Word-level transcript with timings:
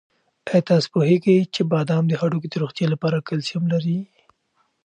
آیا 0.49 0.65
تاسو 0.69 0.87
پوهېږئ 0.93 1.37
چې 1.53 1.61
بادام 1.73 2.03
د 2.07 2.13
هډوکو 2.21 2.47
د 2.49 2.55
روغتیا 2.61 2.87
لپاره 2.93 3.25
کلسیم 3.29 3.63
لري؟ 3.73 3.99